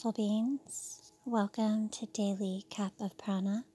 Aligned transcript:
Beautiful 0.00 0.24
beings. 0.24 1.12
Welcome 1.26 1.90
to 1.90 2.06
Daily 2.06 2.64
Cup 2.74 2.94
of 3.00 3.18
Prana, 3.18 3.66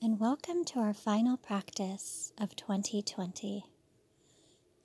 and 0.00 0.18
welcome 0.18 0.64
to 0.64 0.78
our 0.78 0.94
final 0.94 1.36
practice 1.36 2.32
of 2.38 2.56
2020 2.56 3.62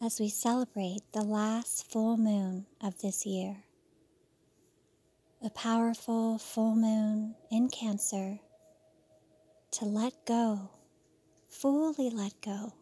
as 0.04 0.20
we 0.20 0.28
celebrate 0.28 1.00
the 1.14 1.22
last 1.22 1.90
full 1.90 2.18
moon 2.18 2.66
of 2.84 3.00
this 3.00 3.26
year. 3.26 3.64
A 5.42 5.50
powerful 5.50 6.38
full 6.38 6.76
moon 6.76 7.36
in 7.50 7.70
Cancer 7.70 8.40
to 9.72 9.86
let 9.86 10.26
go, 10.26 10.72
fully 11.48 12.10
let 12.10 12.34
go 12.42 12.74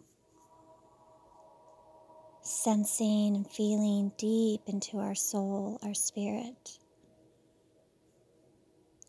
sensing 2.41 3.36
and 3.36 3.48
feeling 3.48 4.12
deep 4.17 4.62
into 4.66 4.98
our 4.98 5.16
soul, 5.16 5.80
our 5.84 5.94
spirit, 5.94 6.80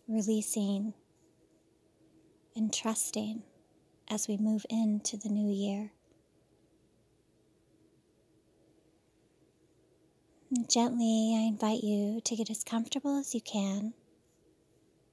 releasing 0.08 0.94
and 2.54 2.72
trusting 2.72 3.42
as 4.08 4.28
we 4.28 4.36
move 4.36 4.64
into 4.70 5.16
the 5.16 5.28
new 5.28 5.52
year. 5.52 5.90
Gently, 10.68 11.34
I 11.36 11.48
invite 11.48 11.82
you 11.82 12.20
to 12.24 12.36
get 12.36 12.50
as 12.50 12.62
comfortable 12.62 13.18
as 13.18 13.34
you 13.34 13.40
can. 13.40 13.94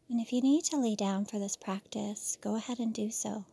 And 0.10 0.22
if 0.22 0.32
you 0.32 0.42
need 0.42 0.64
to 0.66 0.78
lay 0.78 0.96
down 0.96 1.26
for 1.26 1.40
this 1.40 1.58
practice, 1.58 2.38
go 2.40 2.56
ahead 2.56 2.78
and 2.78 2.94
do 2.94 3.10
so. 3.10 3.46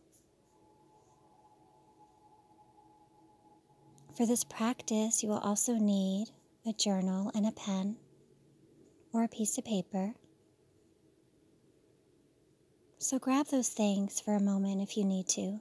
For 4.15 4.27
this 4.27 4.43
practice, 4.43 5.23
you 5.23 5.29
will 5.29 5.39
also 5.39 5.73
need 5.73 6.27
a 6.67 6.73
journal 6.73 7.31
and 7.33 7.47
a 7.47 7.51
pen 7.51 7.97
or 9.11 9.23
a 9.23 9.27
piece 9.27 9.57
of 9.57 9.65
paper. 9.65 10.13
So 13.03 13.17
grab 13.17 13.47
those 13.47 13.69
things 13.69 14.21
for 14.21 14.35
a 14.35 14.39
moment 14.39 14.79
if 14.79 14.95
you 14.95 15.03
need 15.03 15.27
to. 15.29 15.59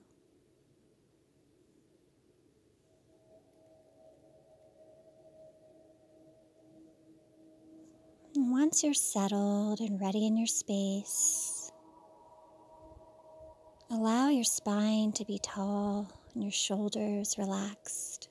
Once 8.37 8.85
you're 8.85 8.93
settled 8.93 9.81
and 9.81 9.99
ready 9.99 10.27
in 10.27 10.37
your 10.37 10.47
space, 10.47 11.73
allow 13.91 14.29
your 14.29 14.45
spine 14.45 15.11
to 15.13 15.25
be 15.25 15.39
tall 15.43 16.13
and 16.35 16.43
your 16.43 16.53
shoulders 16.53 17.37
relaxed. 17.39 18.29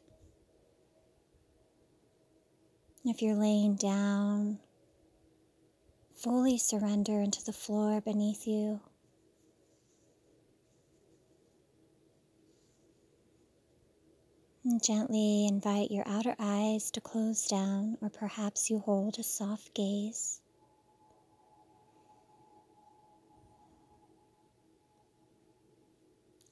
If 3.04 3.24
you're 3.24 3.34
laying 3.34 3.74
down, 3.74 4.60
fully 6.14 6.60
surrender 6.60 7.20
into 7.20 7.44
the 7.44 7.54
floor 7.54 8.02
beneath 8.02 8.46
you. 8.46 8.82
Gently 14.78 15.48
invite 15.48 15.90
your 15.90 16.08
outer 16.08 16.36
eyes 16.38 16.92
to 16.92 17.02
close 17.02 17.48
down, 17.48 17.98
or 18.02 18.10
perhaps 18.10 18.70
you 18.70 18.80
hold 18.80 19.18
a 19.18 19.24
soft 19.24 19.74
gaze. 19.74 20.42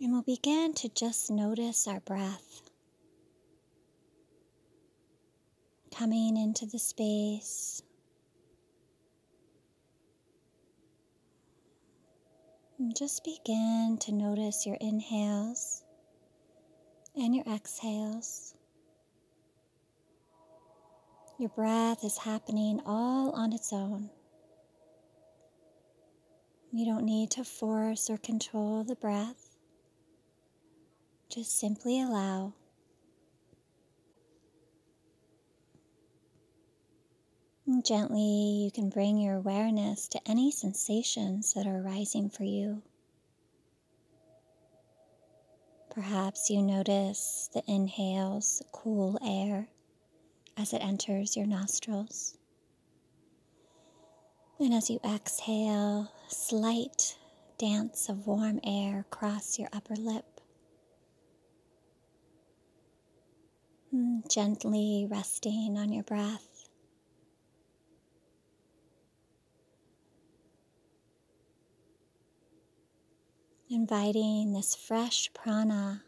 And 0.01 0.11
we'll 0.11 0.23
begin 0.23 0.73
to 0.75 0.89
just 0.89 1.29
notice 1.29 1.87
our 1.87 1.99
breath. 1.99 2.67
coming 5.97 6.37
into 6.37 6.65
the 6.67 6.77
space. 6.77 7.81
And 12.77 12.95
just 12.95 13.23
begin 13.23 13.97
to 14.01 14.11
notice 14.11 14.67
your 14.67 14.77
inhales 14.79 15.83
and 17.17 17.35
your 17.35 17.45
exhales. 17.45 18.53
Your 21.39 21.49
breath 21.49 22.03
is 22.03 22.17
happening 22.17 22.81
all 22.85 23.31
on 23.31 23.53
its 23.53 23.73
own. 23.73 24.09
You 26.71 26.85
don't 26.85 27.05
need 27.05 27.31
to 27.31 27.43
force 27.43 28.09
or 28.09 28.17
control 28.17 28.83
the 28.83 28.95
breath. 28.95 29.55
Just 31.29 31.59
simply 31.59 32.01
allow. 32.01 32.53
And 37.65 37.85
gently, 37.85 38.21
you 38.63 38.71
can 38.71 38.89
bring 38.89 39.17
your 39.17 39.35
awareness 39.35 40.07
to 40.09 40.21
any 40.25 40.51
sensations 40.51 41.53
that 41.53 41.67
are 41.67 41.81
arising 41.81 42.29
for 42.29 42.43
you. 42.43 42.81
Perhaps 45.97 46.51
you 46.51 46.61
notice 46.61 47.49
the 47.55 47.63
inhales, 47.65 48.61
cool 48.71 49.17
air 49.19 49.67
as 50.55 50.71
it 50.71 50.77
enters 50.77 51.35
your 51.35 51.47
nostrils. 51.47 52.37
And 54.59 54.75
as 54.75 54.91
you 54.91 54.99
exhale, 55.03 56.11
slight 56.27 57.17
dance 57.57 58.09
of 58.09 58.27
warm 58.27 58.59
air 58.63 59.07
across 59.09 59.57
your 59.57 59.69
upper 59.73 59.95
lip. 59.95 60.39
Hmm, 63.89 64.19
gently 64.29 65.07
resting 65.09 65.79
on 65.79 65.91
your 65.91 66.03
breath. 66.03 66.56
Inviting 73.69 74.53
this 74.53 74.75
fresh 74.75 75.29
prana, 75.33 76.03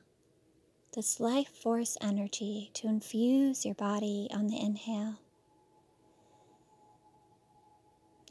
this 0.96 1.20
life 1.20 1.50
force 1.50 1.97
energy 2.02 2.72
to 2.74 2.88
infuse 2.88 3.66
your 3.66 3.75
body 3.75 4.28
on 4.31 4.47
the 4.47 4.59
inhale. 4.59 5.20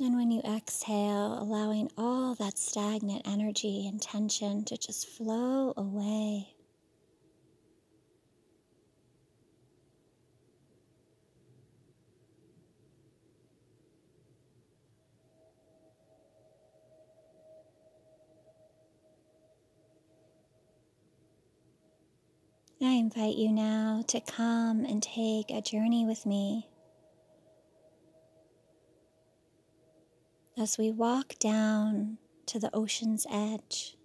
And 0.01 0.17
when 0.17 0.31
you 0.31 0.41
exhale, 0.43 1.39
allowing 1.41 1.91
all 1.99 2.35
that 2.37 2.57
stagnant 2.57 3.23
energy 3.27 3.87
and 3.89 4.01
tension 4.01 4.65
to 4.67 4.77
just 4.77 5.09
flow 5.09 5.75
away. 5.77 6.55
I 22.81 22.93
invite 22.93 23.35
you 23.35 23.51
now 23.51 24.05
to 24.07 24.21
come 24.21 24.85
and 24.85 25.03
take 25.03 25.51
a 25.51 25.61
journey 25.61 26.07
with 26.07 26.25
me 26.25 26.69
as 30.57 30.79
we 30.79 30.93
walk 30.93 31.37
down 31.41 32.19
to 32.47 32.61
the 32.61 32.71
ocean's 32.73 33.27
edge, 33.29 33.97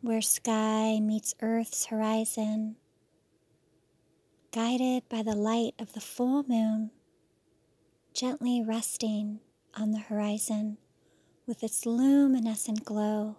where 0.00 0.22
sky 0.22 0.98
meets 0.98 1.34
earth's 1.42 1.86
horizon, 1.86 2.76
guided 4.50 5.06
by 5.10 5.22
the 5.22 5.36
light 5.36 5.74
of 5.78 5.92
the 5.92 6.00
full 6.00 6.42
moon, 6.44 6.90
gently 8.14 8.62
resting 8.62 9.40
on 9.74 9.90
the 9.90 9.98
horizon 9.98 10.78
with 11.46 11.62
its 11.62 11.84
luminescent 11.84 12.82
glow. 12.82 13.36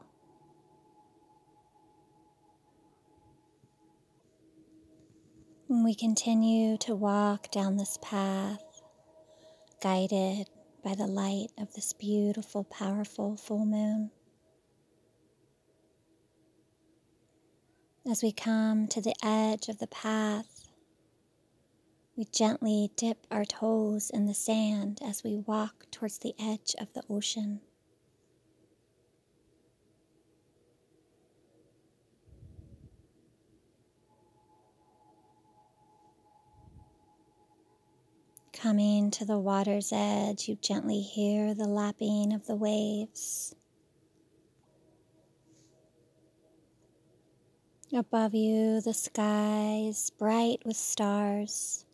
We 5.84 5.96
continue 5.96 6.78
to 6.78 6.96
walk 6.96 7.52
down 7.52 7.78
this 7.78 7.98
path, 8.02 8.62
guided 9.82 10.48
by 10.84 10.96
the 10.96 11.08
light 11.08 11.48
of 11.58 11.74
this 11.74 11.94
beautiful, 11.94 12.64
powerful 12.64 13.36
full 13.36 13.66
moon. 13.66 14.12
As 18.10 18.22
we 18.22 18.32
come 18.32 18.88
to 18.88 19.02
the 19.02 19.16
edge 19.24 19.68
of 19.68 19.80
the 19.80 19.88
path, 19.88 20.70
we 22.16 22.26
gently 22.26 22.92
dip 22.96 23.26
our 23.32 23.46
toes 23.46 24.10
in 24.10 24.28
the 24.28 24.34
sand 24.34 25.00
as 25.04 25.24
we 25.24 25.38
walk 25.38 25.88
towards 25.92 26.20
the 26.20 26.36
edge 26.40 26.76
of 26.80 26.94
the 26.94 27.04
ocean. 27.10 27.62
Coming 38.66 39.12
to 39.12 39.26
the 39.26 39.38
water's 39.38 39.92
edge, 39.94 40.50
you 40.50 40.56
gently 40.56 41.00
hear 41.00 41.54
the 41.54 41.68
lapping 41.68 42.34
of 42.34 42.48
the 42.48 42.56
waves. 42.56 43.54
Above 47.94 48.34
you, 48.34 48.82
the 48.82 48.96
sky 48.96 49.84
is 49.88 50.10
bright 50.10 50.64
with 50.66 50.78
stars. 50.78 51.86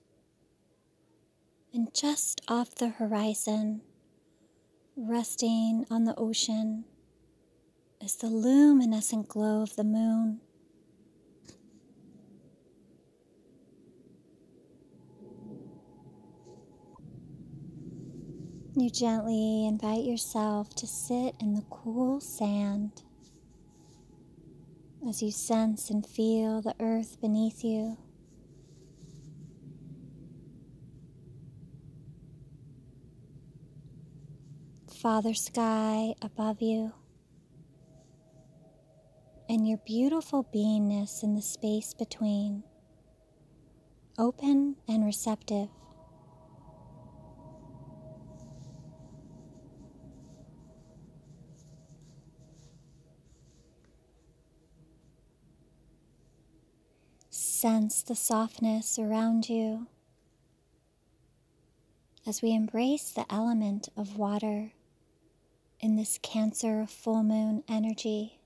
And 1.73 1.94
just 1.94 2.39
off 2.47 2.74
the 2.74 2.88
horizon, 2.88 3.81
resting 4.95 5.85
on 5.91 6.06
the 6.06 6.17
ocean, 6.17 6.85
is 8.00 8.15
the 8.15 8.27
luminescent 8.27 9.27
glow 9.27 9.62
of 9.62 9.75
the 9.75 9.83
moon. 9.83 10.39
You 18.81 18.89
gently 18.89 19.68
invite 19.68 20.06
yourself 20.06 20.74
to 20.78 20.88
sit 20.88 21.36
in 21.39 21.54
the 21.54 21.62
cool 21.69 22.19
sand 22.19 23.04
as 25.07 25.22
you 25.22 25.30
sense 25.30 25.92
and 25.92 26.04
feel 26.04 26.63
the 26.63 26.74
earth 26.80 27.22
beneath 27.22 27.63
you. 27.63 28.00
Father 35.00 35.36
Sky 35.36 36.16
above 36.24 36.60
you, 36.60 36.92
and 39.48 39.69
your 39.69 39.77
beautiful 39.86 40.44
beingness 40.44 41.22
in 41.22 41.36
the 41.36 41.44
space 41.44 41.94
between, 41.94 42.63
open 44.18 44.77
and 44.88 45.06
receptive. 45.06 45.69
Sense 57.62 58.02
the 58.02 58.16
softness 58.16 58.98
around 58.98 59.48
you 59.48 59.86
as 62.25 62.42
we 62.42 62.56
embrace 62.56 63.12
the 63.12 63.31
element 63.31 63.88
of 63.96 64.18
water 64.18 64.72
in 65.80 65.96
this 65.96 66.18
Cancer 66.24 66.88
full 66.88 67.22
moon 67.22 67.63
energy. 67.69 68.40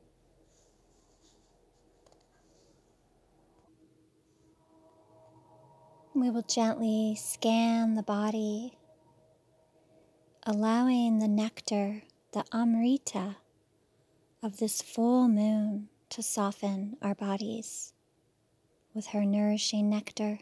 We 6.13 6.29
will 6.29 6.41
gently 6.41 7.15
scan 7.17 7.95
the 7.95 8.03
body, 8.03 8.77
allowing 10.43 11.19
the 11.19 11.29
nectar, 11.29 12.03
the 12.33 12.43
Amrita 12.51 13.37
of 14.43 14.57
this 14.57 14.81
full 14.81 15.29
moon 15.29 15.87
to 16.09 16.21
soften 16.21 16.97
our 17.01 17.15
bodies 17.15 17.93
with 18.95 19.07
her 19.07 19.25
nourishing 19.25 19.89
nectar. 19.89 20.39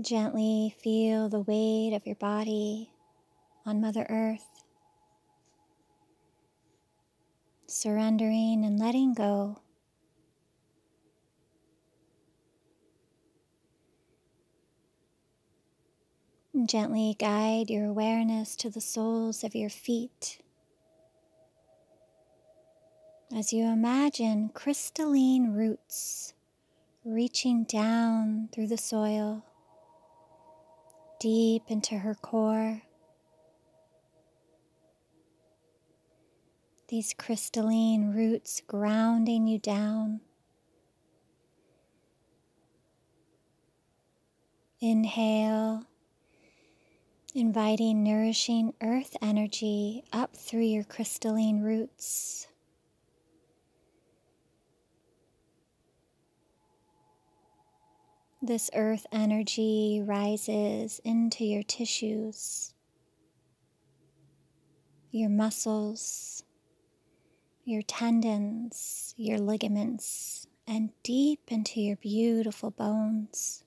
Gently 0.00 0.74
feel 0.82 1.28
the 1.28 1.38
weight 1.38 1.94
of 1.94 2.04
your 2.04 2.16
body 2.16 2.90
on 3.64 3.80
Mother 3.80 4.04
Earth, 4.10 4.64
surrendering 7.68 8.64
and 8.64 8.80
letting 8.80 9.14
go. 9.14 9.60
Gently 16.66 17.14
guide 17.18 17.68
your 17.68 17.84
awareness 17.86 18.56
to 18.56 18.70
the 18.70 18.80
soles 18.80 19.44
of 19.44 19.54
your 19.54 19.68
feet 19.68 20.38
as 23.36 23.52
you 23.52 23.64
imagine 23.64 24.48
crystalline 24.54 25.52
roots 25.52 26.32
reaching 27.04 27.64
down 27.64 28.48
through 28.52 28.68
the 28.68 28.78
soil 28.78 29.44
deep 31.20 31.64
into 31.68 31.98
her 31.98 32.14
core. 32.14 32.82
These 36.88 37.14
crystalline 37.18 38.12
roots 38.14 38.62
grounding 38.66 39.46
you 39.46 39.58
down. 39.58 40.20
Inhale, 44.80 45.84
inviting 47.34 48.04
nourishing 48.04 48.72
earth 48.80 49.16
energy 49.20 50.04
up 50.12 50.36
through 50.36 50.62
your 50.62 50.84
crystalline 50.84 51.60
roots. 51.60 52.46
This 58.40 58.70
earth 58.72 59.04
energy 59.10 60.00
rises 60.04 61.00
into 61.04 61.44
your 61.44 61.64
tissues, 61.64 62.72
your 65.10 65.30
muscles, 65.30 66.44
your 67.64 67.82
tendons, 67.82 69.12
your 69.16 69.38
ligaments, 69.38 70.46
and 70.68 70.90
deep 71.02 71.40
into 71.48 71.80
your 71.80 71.96
beautiful 71.96 72.70
bones. 72.70 73.63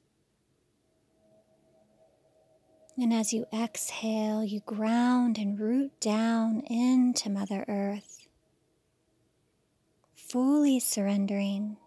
And 2.99 3.13
as 3.13 3.31
you 3.31 3.45
exhale, 3.53 4.43
you 4.43 4.61
ground 4.61 5.37
and 5.37 5.59
root 5.59 5.99
down 5.99 6.61
into 6.61 7.29
Mother 7.29 7.63
Earth, 7.67 8.27
fully 10.15 10.79
surrendering 10.79 11.77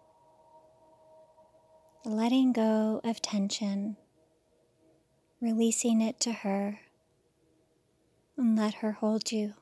letting 2.04 2.52
go 2.52 3.00
of 3.04 3.20
tension, 3.20 3.96
releasing 5.40 6.00
it 6.00 6.18
to 6.20 6.32
her, 6.32 6.80
and 8.36 8.56
let 8.56 8.74
her 8.74 8.92
hold 8.92 9.30
you. 9.30 9.44
And 9.46 9.54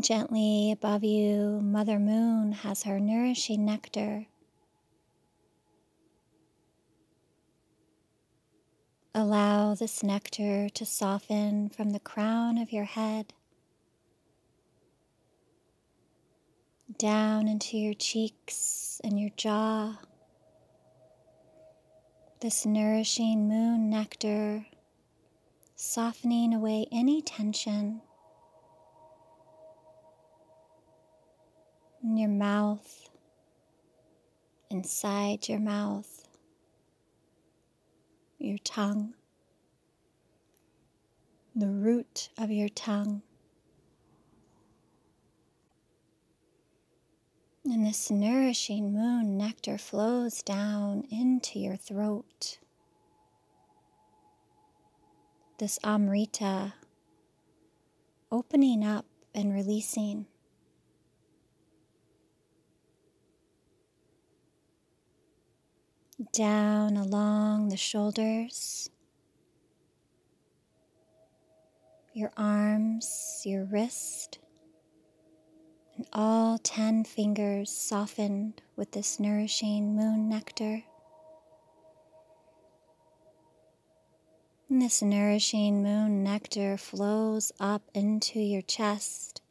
gently 0.00 0.70
above 0.72 1.04
you, 1.04 1.60
Mother 1.62 1.98
Moon 1.98 2.52
has 2.52 2.84
her 2.84 3.00
nourishing 3.00 3.64
nectar 3.64 4.26
Allow 9.14 9.74
this 9.74 10.02
nectar 10.02 10.70
to 10.70 10.86
soften 10.86 11.68
from 11.68 11.90
the 11.90 12.00
crown 12.00 12.56
of 12.56 12.72
your 12.72 12.84
head 12.86 13.34
down 16.98 17.46
into 17.46 17.76
your 17.76 17.92
cheeks 17.92 19.02
and 19.04 19.20
your 19.20 19.28
jaw. 19.36 19.98
This 22.40 22.64
nourishing 22.64 23.48
moon 23.48 23.90
nectar 23.90 24.64
softening 25.76 26.54
away 26.54 26.86
any 26.90 27.20
tension 27.20 28.00
in 32.02 32.16
your 32.16 32.28
mouth, 32.28 33.08
inside 34.70 35.48
your 35.48 35.60
mouth 35.60 36.22
your 38.42 38.58
tongue, 38.58 39.14
the 41.54 41.68
root 41.68 42.28
of 42.36 42.50
your 42.50 42.68
tongue. 42.68 43.22
And 47.64 47.86
this 47.86 48.10
nourishing 48.10 48.92
moon 48.92 49.38
nectar 49.38 49.78
flows 49.78 50.42
down 50.42 51.04
into 51.10 51.60
your 51.60 51.76
throat. 51.76 52.58
This 55.58 55.78
Amrita 55.84 56.74
opening 58.32 58.84
up 58.84 59.06
and 59.32 59.54
releasing. 59.54 60.26
Down 66.32 66.96
along 66.96 67.68
the 67.68 67.76
shoulders, 67.76 68.90
your 72.12 72.32
arms, 72.36 73.42
your 73.44 73.64
wrist, 73.64 74.38
and 75.96 76.06
all 76.12 76.58
10 76.58 77.04
fingers 77.04 77.70
softened 77.70 78.62
with 78.76 78.92
this 78.92 79.18
nourishing 79.18 79.96
moon 79.96 80.28
nectar. 80.28 80.84
And 84.68 84.80
this 84.80 85.02
nourishing 85.02 85.82
moon 85.82 86.22
nectar 86.22 86.76
flows 86.76 87.52
up 87.60 87.82
into 87.94 88.40
your 88.40 88.62
chest, 88.62 89.42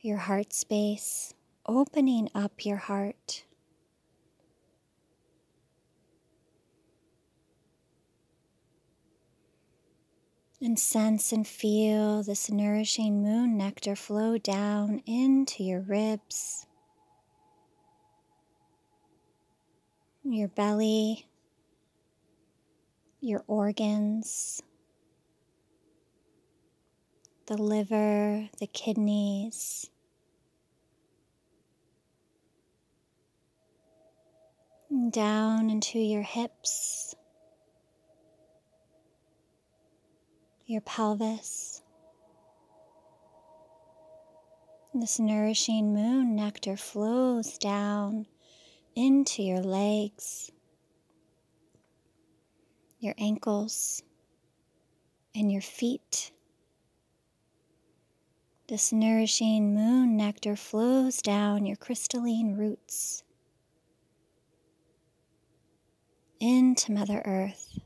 your 0.00 0.18
heart 0.18 0.52
space, 0.52 1.32
opening 1.66 2.28
up 2.34 2.64
your 2.66 2.76
heart 2.76 3.45
And 10.58 10.78
sense 10.78 11.32
and 11.32 11.46
feel 11.46 12.22
this 12.22 12.50
nourishing 12.50 13.22
moon 13.22 13.58
nectar 13.58 13.94
flow 13.94 14.38
down 14.38 15.02
into 15.04 15.62
your 15.62 15.82
ribs, 15.82 16.66
your 20.24 20.48
belly, 20.48 21.26
your 23.20 23.44
organs, 23.46 24.62
the 27.46 27.58
liver, 27.58 28.48
the 28.58 28.66
kidneys. 28.66 29.90
Down 35.10 35.68
into 35.68 35.98
your 35.98 36.22
hips, 36.22 37.14
your 40.66 40.80
pelvis. 40.80 41.80
This 44.92 45.20
nourishing 45.20 45.94
moon 45.94 46.34
nectar 46.34 46.76
flows 46.76 47.56
down 47.58 48.26
into 48.96 49.42
your 49.42 49.60
legs, 49.60 50.50
your 52.98 53.14
ankles, 53.16 54.02
and 55.34 55.52
your 55.52 55.62
feet. 55.62 56.32
This 58.68 58.92
nourishing 58.92 59.72
moon 59.72 60.16
nectar 60.16 60.56
flows 60.56 61.22
down 61.22 61.66
your 61.66 61.76
crystalline 61.76 62.56
roots 62.56 63.22
into 66.40 66.90
Mother 66.90 67.22
Earth 67.24 67.78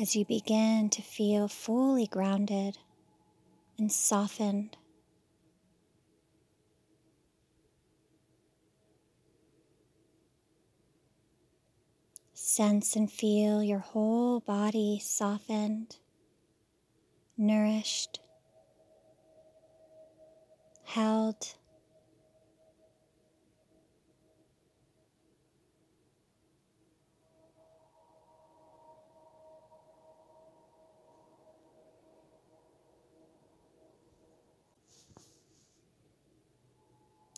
as 0.00 0.16
you 0.16 0.24
begin 0.24 0.88
to 0.90 1.02
feel 1.02 1.48
fully 1.48 2.06
grounded 2.06 2.78
and 3.78 3.92
softened. 3.92 4.76
Sense 12.32 12.96
and 12.96 13.10
feel 13.10 13.62
your 13.62 13.78
whole 13.78 14.40
body 14.40 15.00
softened, 15.02 15.96
nourished, 17.38 18.20
held. 20.84 21.54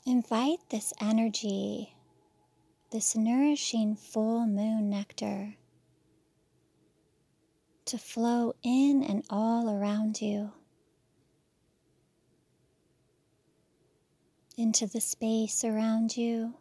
Invite 0.06 0.58
this 0.68 0.92
energy, 1.00 1.96
this 2.90 3.16
nourishing 3.16 3.96
full 3.96 4.46
moon 4.46 4.90
nectar, 4.90 5.54
to 7.86 7.96
flow 7.96 8.52
in 8.62 9.02
and 9.02 9.24
all 9.30 9.70
around 9.70 10.20
you, 10.20 10.52
into 14.58 14.86
the 14.86 15.00
space 15.00 15.64
around 15.64 16.18
you, 16.18 16.52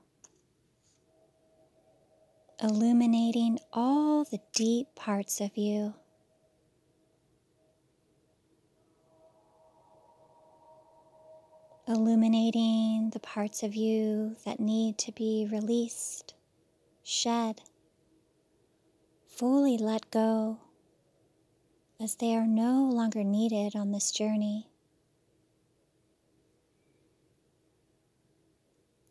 illuminating 2.62 3.60
all 3.74 4.24
the 4.24 4.40
deep 4.54 4.88
parts 4.96 5.42
of 5.42 5.58
you. 5.58 5.96
Illuminating 11.88 13.10
the 13.12 13.20
parts 13.20 13.62
of 13.64 13.76
you 13.76 14.36
that 14.46 14.60
need 14.60 14.98
to 14.98 15.12
be 15.12 15.48
released, 15.52 16.34
shed, 17.04 17.62
fully 19.28 19.78
let 19.78 20.10
go, 20.10 20.58
as 22.00 22.16
they 22.16 22.36
are 22.36 22.48
no 22.48 22.90
longer 22.90 23.24
needed 23.24 23.76
on 23.76 23.92
this 23.92 24.12
journey. 24.12 24.68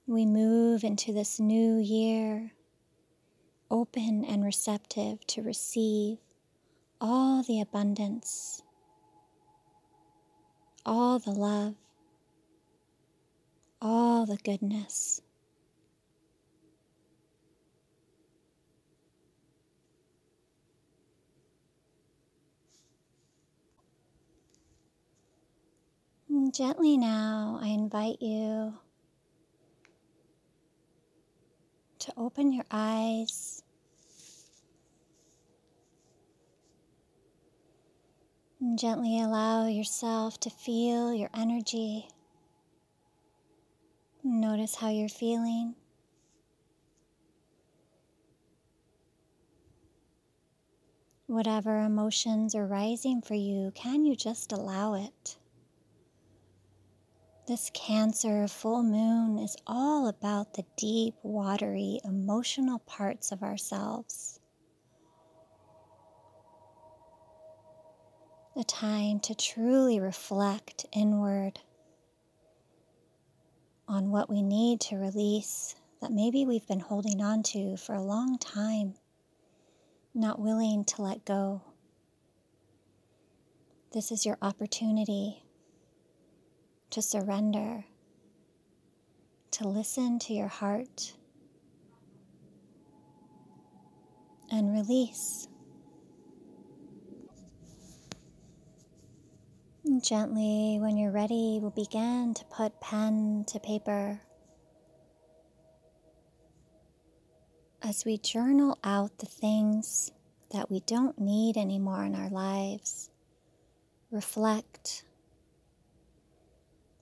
We 0.07 0.27
move 0.27 0.83
into 0.83 1.13
this 1.13 1.39
new 1.39 1.79
year 1.79 2.53
open 3.71 4.25
and 4.25 4.45
receptive 4.45 5.27
to 5.27 5.41
receive 5.43 6.19
all 7.01 7.43
the 7.43 7.61
abundance, 7.61 8.63
all 10.85 11.19
the 11.19 11.31
love, 11.31 11.75
all 13.83 14.25
the 14.27 14.37
goodness. 14.37 15.21
And 26.29 26.55
gently 26.55 26.97
now, 26.97 27.59
I 27.61 27.67
invite 27.69 28.23
you 28.23 28.75
to 31.99 32.13
open 32.17 32.53
your 32.53 32.65
eyes. 32.71 33.65
And 38.61 38.79
gently 38.79 39.21
allow 39.21 39.67
yourself 39.67 40.39
to 40.41 40.51
feel 40.51 41.13
your 41.13 41.31
energy. 41.35 42.12
Notice 44.25 44.77
how 44.77 44.89
you're 44.89 45.09
feeling. 45.09 45.75
Whatever 51.27 51.81
emotions 51.81 52.55
are 52.55 52.67
rising 52.67 53.21
for 53.21 53.35
you, 53.35 53.73
can 53.75 54.05
you 54.05 54.15
just 54.15 54.53
allow 54.53 54.95
it? 54.95 55.37
This 57.49 57.71
Cancer 57.75 58.47
full 58.47 58.85
moon 58.85 59.39
is 59.39 59.57
all 59.67 60.07
about 60.07 60.55
the 60.55 60.65
deep, 60.77 61.15
watery, 61.25 61.99
emotional 62.05 62.79
parts 62.81 63.33
of 63.33 63.43
ourselves. 63.43 64.39
A 68.55 68.63
time 68.63 69.19
to 69.21 69.35
truly 69.35 69.99
reflect 69.99 70.87
inward 70.93 71.59
on 73.89 74.11
what 74.11 74.31
we 74.31 74.43
need 74.43 74.81
to 74.81 74.97
release 74.97 75.75
that 76.01 76.13
maybe 76.13 76.45
we've 76.45 76.67
been 76.67 76.81
holding 76.81 77.21
on 77.21 77.43
to 77.43 77.77
for 77.77 77.95
a 77.95 78.03
long 78.03 78.39
time, 78.39 78.95
not 80.15 80.41
willing 80.41 80.85
to 80.85 81.03
let 81.03 81.25
go. 81.25 81.63
This 83.93 84.11
is 84.11 84.27
your 84.27 84.39
opportunity 84.43 85.45
to 86.91 87.03
surrender, 87.03 87.85
to 89.53 89.69
listen 89.69 90.19
to 90.19 90.33
your 90.33 90.49
heart, 90.49 91.15
and 94.51 94.73
release. 94.73 95.49
Gently, 99.85 100.79
when 100.81 100.97
you're 100.97 101.11
ready, 101.11 101.59
we'll 101.61 101.73
begin 101.73 102.35
to 102.35 102.45
put 102.45 102.81
pen 102.81 103.45
to 103.49 103.59
paper. 103.59 104.21
As 107.83 108.05
we 108.05 108.17
journal 108.17 108.79
out 108.85 109.19
the 109.19 109.27
things 109.27 110.13
that 110.53 110.71
we 110.71 110.81
don't 110.87 111.19
need 111.19 111.57
anymore 111.57 112.05
in 112.05 112.15
our 112.15 112.31
lives, 112.31 113.11
reflect, 114.13 115.03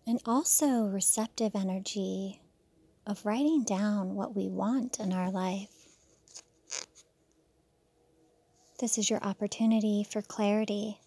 and 0.06 0.18
also 0.24 0.86
receptive 0.86 1.54
energy 1.54 2.40
of 3.06 3.26
writing 3.26 3.62
down 3.62 4.14
what 4.14 4.34
we 4.34 4.48
want 4.48 4.98
in 4.98 5.12
our 5.12 5.30
life. 5.30 5.68
This 8.78 8.96
is 8.96 9.10
your 9.10 9.22
opportunity 9.22 10.02
for 10.02 10.22
clarity 10.22 10.98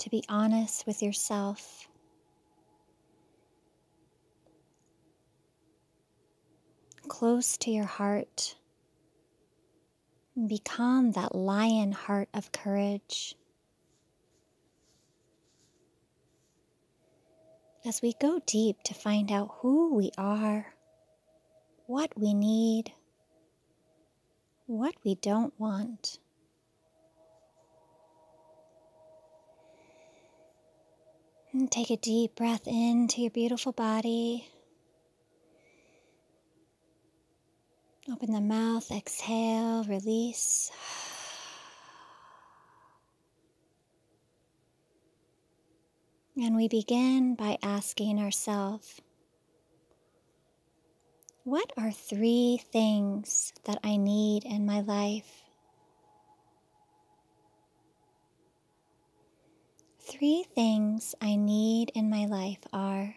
to 0.00 0.08
be 0.08 0.24
honest 0.30 0.86
with 0.86 1.02
yourself. 1.02 1.86
Close 7.06 7.58
to 7.58 7.70
your 7.70 7.84
heart. 7.84 8.56
Become 10.46 11.12
that 11.12 11.34
lion 11.34 11.92
heart 11.92 12.30
of 12.32 12.50
courage. 12.50 13.34
As 17.84 18.00
we 18.00 18.14
go 18.20 18.40
deep 18.46 18.82
to 18.84 18.94
find 18.94 19.30
out 19.30 19.50
who 19.60 19.94
we 19.94 20.12
are, 20.16 20.72
what 21.86 22.10
we 22.18 22.32
need, 22.32 22.92
what 24.66 24.94
we 25.04 25.14
don't 25.16 25.52
want. 25.58 26.18
And 31.52 31.70
take 31.70 31.90
a 31.90 31.96
deep 31.96 32.36
breath 32.36 32.66
into 32.66 33.22
your 33.22 33.30
beautiful 33.30 33.72
body. 33.72 34.46
Open 38.10 38.32
the 38.32 38.40
mouth, 38.40 38.90
exhale, 38.92 39.82
release. 39.84 40.70
And 46.36 46.54
we 46.54 46.68
begin 46.68 47.34
by 47.34 47.58
asking 47.62 48.20
ourselves, 48.20 49.00
what 51.42 51.72
are 51.76 51.90
three 51.90 52.60
things 52.72 53.52
that 53.64 53.78
I 53.82 53.96
need 53.96 54.44
in 54.44 54.64
my 54.64 54.80
life? 54.80 55.42
Three 60.10 60.42
things 60.42 61.14
I 61.22 61.36
need 61.36 61.92
in 61.94 62.10
my 62.10 62.26
life 62.26 62.58
are 62.72 63.14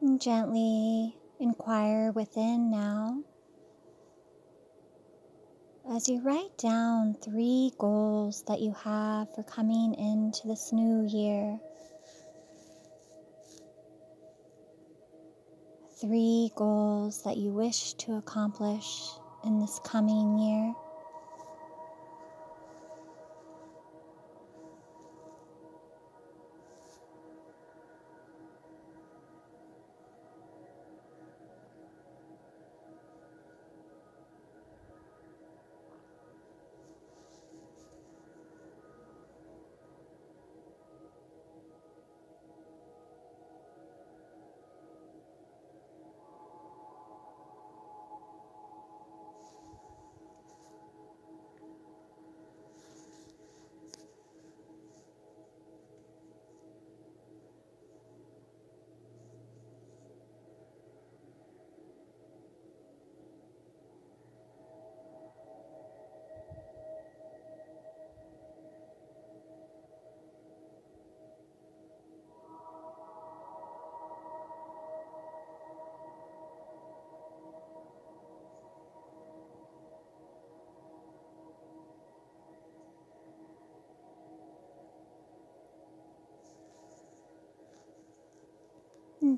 And 0.00 0.20
gently 0.20 1.16
inquire 1.38 2.12
within 2.12 2.70
now 2.70 3.22
as 5.90 6.08
you 6.08 6.22
write 6.22 6.56
down 6.56 7.14
three 7.20 7.72
goals 7.76 8.44
that 8.46 8.60
you 8.60 8.72
have 8.72 9.34
for 9.34 9.42
coming 9.42 9.94
into 9.94 10.46
this 10.46 10.72
new 10.72 11.04
year. 11.06 11.58
Three 16.00 16.52
goals 16.54 17.24
that 17.24 17.36
you 17.36 17.52
wish 17.52 17.94
to 17.94 18.14
accomplish 18.14 19.10
in 19.44 19.58
this 19.58 19.80
coming 19.84 20.38
year. 20.38 20.74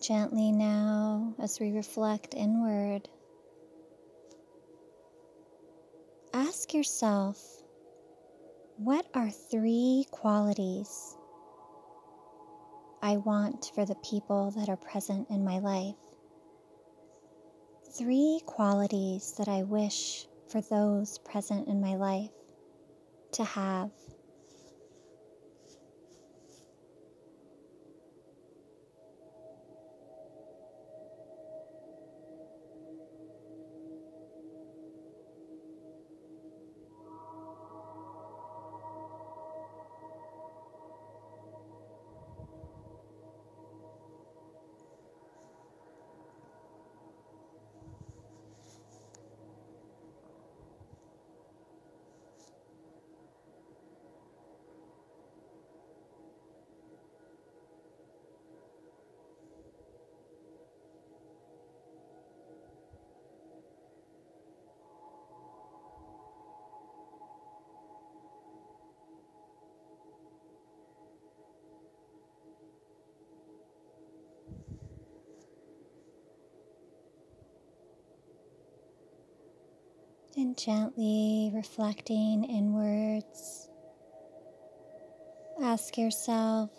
Gently 0.01 0.53
now, 0.53 1.35
as 1.39 1.61
we 1.61 1.71
reflect 1.73 2.35
inward, 2.35 3.09
ask 6.33 6.73
yourself 6.73 7.39
what 8.79 9.07
are 9.13 9.31
three 9.31 10.07
qualities 10.11 11.17
I 13.03 13.19
want 13.19 13.71
for 13.75 13.85
the 13.85 13.97
people 13.97 14.53
that 14.53 14.69
are 14.69 14.77
present 14.77 15.29
in 15.31 15.45
my 15.45 15.59
life? 15.59 15.95
Three 17.93 18.41
qualities 18.47 19.35
that 19.39 19.49
I 19.49 19.63
wish 19.63 20.27
for 20.49 20.63
those 20.63 21.19
present 21.19 21.69
in 21.69 21.81
my 21.81 21.97
life 21.97 22.31
to 23.33 23.45
have. 23.45 23.91
And 80.35 80.57
gently 80.57 81.51
reflecting 81.55 82.45
inwards, 82.45 83.69
ask 85.63 85.99
yourself 85.99 86.71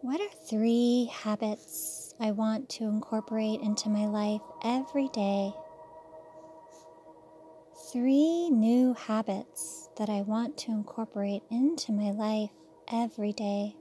what 0.00 0.20
are 0.20 0.28
three 0.50 1.10
habits 1.12 2.14
I 2.18 2.32
want 2.32 2.68
to 2.70 2.84
incorporate 2.84 3.60
into 3.60 3.88
my 3.88 4.06
life 4.06 4.42
every 4.64 5.08
day? 5.08 5.52
Three 7.92 8.50
new 8.50 8.94
habits 8.94 9.88
that 9.96 10.10
I 10.10 10.22
want 10.22 10.58
to 10.58 10.72
incorporate 10.72 11.42
into 11.50 11.92
my 11.92 12.10
life 12.10 12.50
every 12.92 13.32
day. 13.32 13.76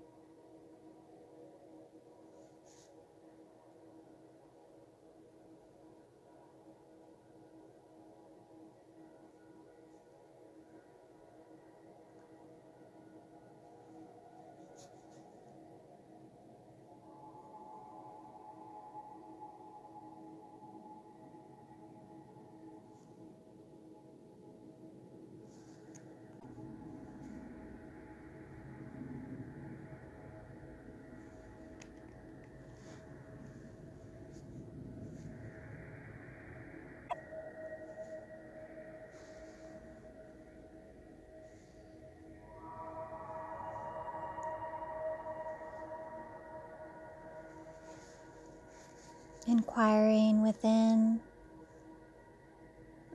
Inquiring 49.46 50.42
within, 50.42 51.20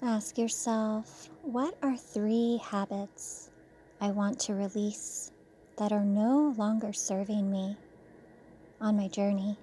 ask 0.02 0.36
yourself 0.36 1.30
what 1.40 1.74
are 1.82 1.96
three 1.96 2.60
habits 2.62 3.50
I 3.98 4.10
want 4.10 4.38
to 4.40 4.54
release 4.54 5.32
that 5.78 5.90
are 5.90 6.04
no 6.04 6.54
longer 6.58 6.92
serving 6.92 7.50
me 7.50 7.78
on 8.78 8.98
my 8.98 9.08
journey? 9.08 9.56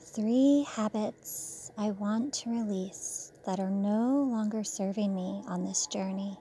Three 0.00 0.66
habits 0.66 1.70
I 1.76 1.90
want 1.90 2.32
to 2.34 2.50
release 2.50 3.32
that 3.44 3.60
are 3.60 3.68
no 3.68 4.26
longer 4.30 4.64
serving 4.64 5.14
me 5.14 5.42
on 5.46 5.66
this 5.66 5.86
journey. 5.86 6.38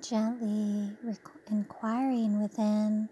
Gently 0.00 0.96
inquiring 1.50 2.40
within, 2.40 3.08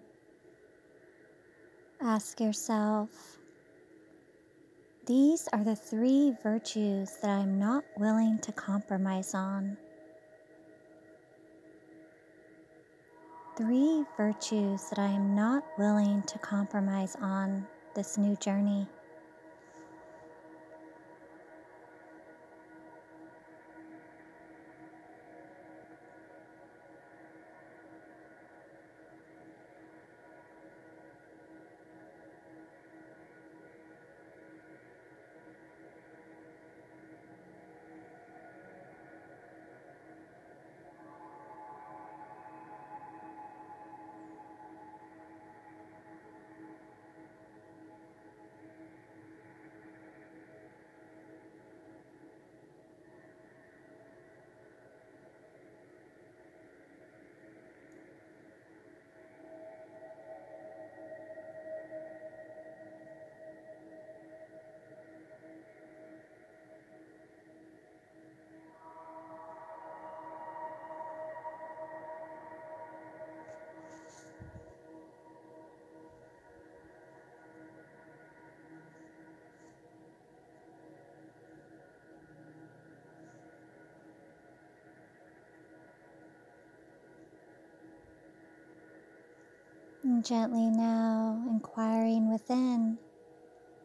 ask 2.01 2.41
yourself 2.41 3.39
these 5.07 5.49
are 5.53 5.65
the 5.65 5.75
three 5.75 6.35
virtues 6.43 7.17
that 7.21 7.31
I'm 7.31 7.59
not 7.59 7.83
willing 7.97 8.39
to 8.43 8.53
compromise 8.53 9.35
on. 9.35 9.77
Three 13.57 14.05
virtues 14.17 14.89
that 14.91 14.99
I 14.99 15.09
am 15.09 15.35
not 15.35 15.65
willing 15.79 16.23
to 16.23 16.39
compromise 16.39 17.17
on 17.21 17.67
this 17.95 18.19
new 18.19 18.37
journey. 18.37 18.87
And 90.03 90.25
gently 90.25 90.71
now, 90.71 91.45
inquiring 91.51 92.33
within, 92.33 92.97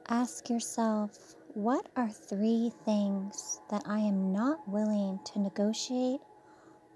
ask 0.07 0.49
yourself 0.49 1.35
what 1.53 1.89
are 1.97 2.09
three 2.09 2.71
things 2.85 3.59
that 3.69 3.83
I 3.85 3.99
am 3.99 4.31
not 4.31 4.65
willing 4.65 5.19
to 5.25 5.39
negotiate 5.39 6.21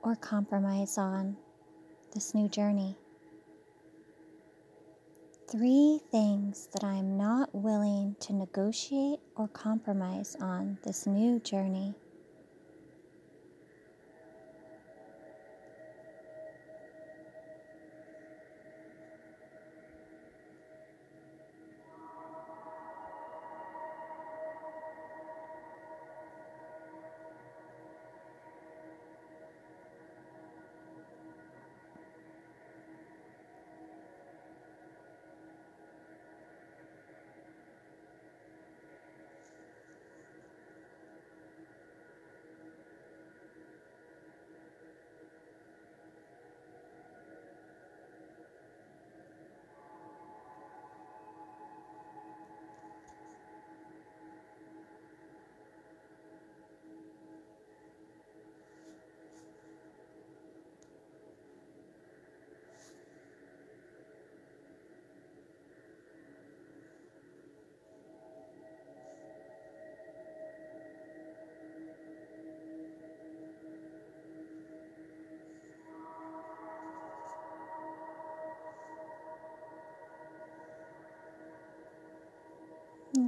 or 0.04 0.16
compromise 0.16 0.98
on 0.98 1.36
this 2.14 2.34
new 2.34 2.48
journey? 2.48 2.96
Three 5.52 6.00
things 6.12 6.70
that 6.72 6.86
I 6.86 6.94
am 6.94 7.18
not 7.18 7.54
willing 7.54 8.16
to 8.22 8.34
negotiate 8.34 9.20
or 9.36 9.50
compromise 9.50 10.38
on 10.40 10.78
this 10.86 11.06
new 11.06 11.40
journey. 11.42 11.94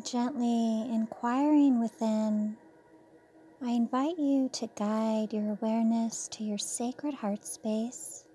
Gently 0.03 0.81
inquiring 0.93 1.79
within, 1.79 2.55
I 3.63 3.71
invite 3.71 4.17
you 4.19 4.49
to 4.53 4.69
guide 4.75 5.33
your 5.33 5.51
awareness 5.51 6.27
to 6.33 6.43
your 6.43 6.57
sacred 6.57 7.15
heart 7.15 7.45
space, 7.45 8.25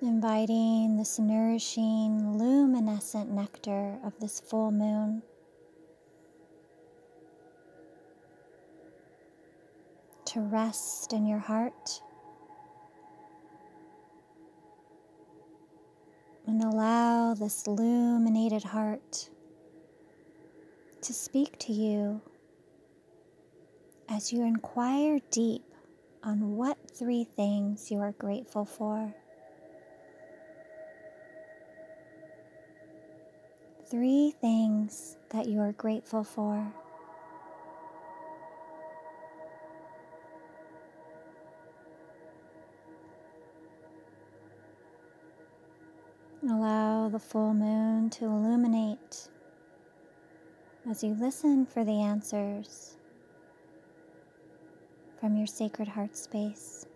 inviting 0.00 0.96
this 0.96 1.18
nourishing, 1.18 2.38
luminescent 2.38 3.30
nectar 3.30 3.98
of 4.04 4.18
this 4.20 4.38
full 4.40 4.70
moon. 4.70 5.22
To 10.26 10.40
rest 10.40 11.12
in 11.12 11.26
your 11.26 11.40
heart 11.40 12.00
And 16.50 16.64
allow 16.64 17.34
this 17.34 17.64
illuminated 17.64 18.64
heart 18.64 19.30
to 21.02 21.12
speak 21.14 21.58
to 21.58 21.72
you 21.72 22.20
as 24.08 24.32
you 24.32 24.42
inquire 24.42 25.18
deep 25.30 25.64
on 26.22 26.56
what 26.56 26.76
three 26.90 27.24
things 27.24 27.90
you 27.90 27.98
are 27.98 28.12
grateful 28.12 28.64
for. 28.64 29.14
Three 33.90 34.34
things 34.40 35.16
that 35.30 35.46
you 35.46 35.60
are 35.60 35.72
grateful 35.72 36.22
for. 36.22 36.72
Allow 46.42 47.08
the 47.08 47.18
full 47.18 47.54
moon 47.54 48.10
to 48.10 48.24
illuminate 48.24 49.28
as 50.88 51.04
you 51.04 51.14
listen 51.14 51.66
for 51.66 51.84
the 51.84 52.00
answers 52.00 52.96
from 55.18 55.36
your 55.36 55.46
sacred 55.46 55.88
heart 55.88 56.16
space. 56.16 56.86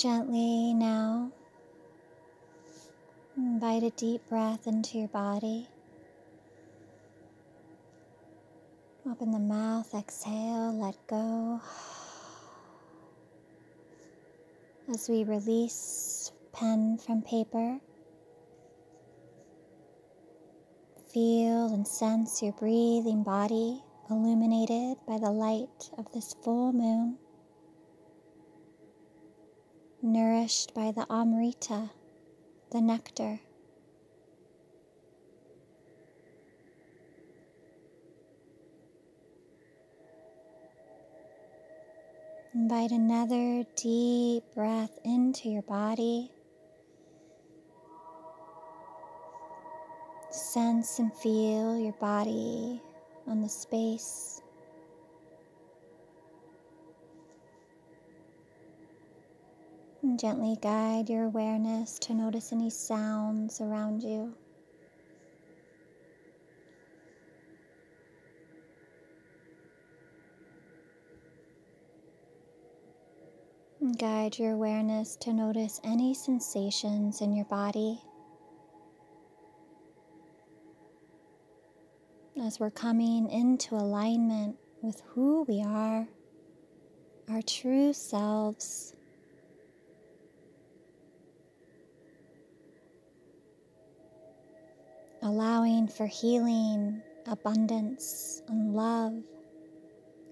Gently 0.00 0.72
now, 0.72 1.30
invite 3.36 3.82
a 3.82 3.90
deep 3.90 4.26
breath 4.30 4.66
into 4.66 4.96
your 4.96 5.08
body. 5.08 5.68
Open 9.10 9.30
the 9.30 9.38
mouth, 9.38 9.92
exhale, 9.94 10.72
let 10.80 10.96
go. 11.06 11.60
As 14.88 15.06
we 15.06 15.24
release 15.24 16.32
pen 16.54 16.96
from 16.96 17.20
paper, 17.20 17.78
feel 21.12 21.74
and 21.74 21.86
sense 21.86 22.42
your 22.42 22.52
breathing 22.52 23.22
body 23.22 23.82
illuminated 24.08 24.96
by 25.06 25.18
the 25.18 25.30
light 25.30 25.90
of 25.98 26.10
this 26.12 26.34
full 26.42 26.72
moon 26.72 27.18
nourished 30.02 30.74
by 30.74 30.92
the 30.92 31.06
Amrita, 31.10 31.90
the 32.72 32.80
nectar. 32.80 33.40
Invite 42.54 42.90
another 42.90 43.64
deep 43.76 44.42
breath 44.54 44.98
into 45.04 45.48
your 45.48 45.62
body. 45.62 46.30
Sense 50.30 50.98
and 50.98 51.12
feel 51.14 51.78
your 51.78 51.92
body 51.92 52.80
on 53.26 53.42
the 53.42 53.48
space 53.48 54.39
And 60.02 60.18
gently 60.18 60.56
guide 60.62 61.10
your 61.10 61.24
awareness 61.24 61.98
to 62.00 62.14
notice 62.14 62.52
any 62.52 62.70
sounds 62.70 63.60
around 63.60 64.02
you. 64.02 64.34
And 73.80 73.98
guide 73.98 74.38
your 74.38 74.52
awareness 74.52 75.16
to 75.16 75.34
notice 75.34 75.80
any 75.84 76.14
sensations 76.14 77.20
in 77.20 77.34
your 77.34 77.44
body. 77.46 78.00
As 82.42 82.58
we're 82.58 82.70
coming 82.70 83.28
into 83.28 83.74
alignment 83.74 84.56
with 84.80 85.02
who 85.08 85.44
we 85.46 85.62
are, 85.62 86.08
our 87.28 87.42
true 87.42 87.92
selves. 87.92 88.94
Allowing 95.22 95.86
for 95.88 96.06
healing, 96.06 97.02
abundance, 97.26 98.42
and 98.48 98.74
love, 98.74 99.22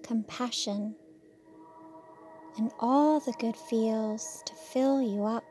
compassion, 0.03 0.95
and 2.57 2.71
all 2.79 3.19
the 3.19 3.33
good 3.39 3.55
feels 3.55 4.41
to 4.45 4.53
fill 4.53 5.01
you 5.01 5.23
up. 5.23 5.43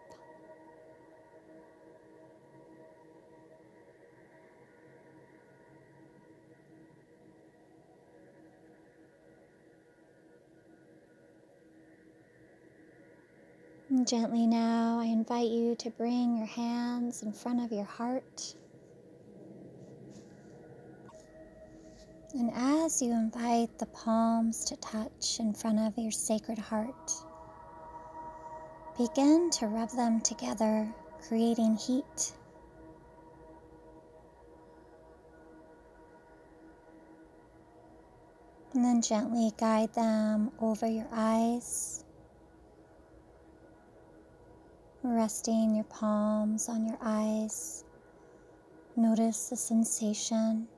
Gently 14.05 14.47
now, 14.47 14.99
I 15.01 15.07
invite 15.07 15.49
you 15.49 15.75
to 15.77 15.91
bring 15.91 16.37
your 16.37 16.47
hands 16.47 17.23
in 17.23 17.33
front 17.33 17.63
of 17.63 17.73
your 17.73 17.85
heart. 17.85 18.55
And 22.39 22.53
as 22.55 23.03
you 23.03 23.11
invite 23.11 23.81
the 23.81 23.87
palms 23.87 24.65
to 24.67 24.77
touch 24.77 25.41
in 25.41 25.53
front 25.53 25.81
of 25.81 25.99
your 25.99 26.13
sacred 26.13 26.57
heart, 26.57 27.13
begin 28.97 29.51
to 29.55 29.67
rub 29.67 29.91
them 29.91 30.21
together, 30.21 30.89
creating 31.27 31.77
heat. 31.77 32.33
And 38.73 38.85
then 38.85 39.03
gently 39.03 39.51
guide 39.59 39.93
them 39.95 40.53
over 40.61 40.87
your 40.87 41.09
eyes, 41.11 42.05
resting 45.03 45.75
your 45.75 45.87
palms 45.87 46.69
on 46.69 46.87
your 46.87 46.99
eyes. 47.03 47.85
Notice 48.95 49.49
the 49.49 49.57
sensation. 49.57 50.69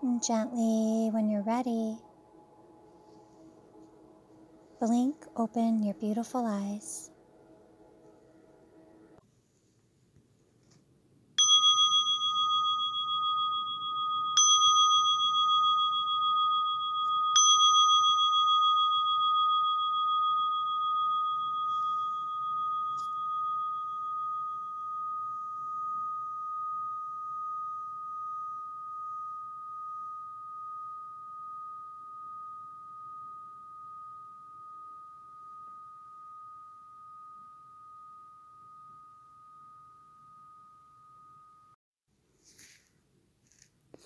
And 0.00 0.22
gently, 0.22 1.10
when 1.12 1.28
you're 1.28 1.42
ready, 1.42 1.98
blink 4.80 5.26
open 5.36 5.82
your 5.82 5.94
beautiful 5.94 6.46
eyes. 6.46 7.07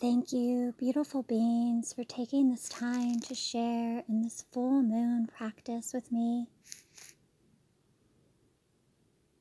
Thank 0.02 0.32
you, 0.32 0.74
beautiful 0.78 1.22
beings, 1.22 1.92
for 1.92 2.02
taking 2.02 2.50
this 2.50 2.68
time 2.68 3.20
to 3.20 3.36
share 3.36 4.02
in 4.08 4.22
this 4.22 4.44
full 4.50 4.82
moon 4.82 5.28
practice 5.28 5.92
with 5.94 6.10
me. 6.10 6.48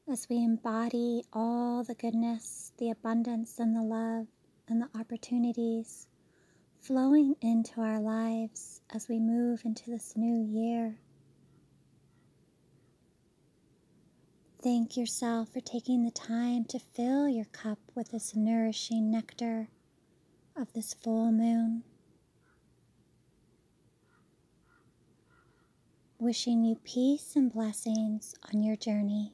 as 0.08 0.30
we 0.30 0.44
embody 0.44 1.24
all 1.34 1.84
the 1.84 1.96
goodness, 1.96 2.74
the 2.78 2.92
abundance, 2.92 3.58
and 3.58 3.76
the 3.76 3.82
love, 3.82 4.28
and 4.68 4.80
the 4.80 5.00
opportunities 5.00 6.06
flowing 6.80 7.36
into 7.42 7.82
our 7.82 8.00
lives 8.00 8.82
as 8.94 9.10
we 9.10 9.18
move 9.18 9.66
into 9.66 9.90
this 9.90 10.16
new 10.16 10.44
year. 10.44 11.00
Thank 14.62 14.96
yourself 14.96 15.50
for 15.54 15.62
taking 15.62 16.04
the 16.04 16.12
time 16.12 16.66
to 16.66 16.78
fill 16.78 17.28
your 17.28 17.46
cup 17.46 17.80
with 17.96 18.12
this 18.12 18.36
nourishing 18.36 19.10
nectar 19.10 19.68
of 20.62 20.72
this 20.74 20.94
full 20.94 21.32
moon. 21.32 21.84
Wishing 26.20 26.64
you 26.64 26.76
peace 26.84 27.36
and 27.36 27.52
blessings 27.52 28.36
on 28.54 28.62
your 28.62 28.76
journey. 28.76 29.34